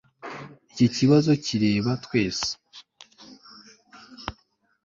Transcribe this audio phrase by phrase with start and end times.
[0.71, 2.49] Iki kibazo kireba twese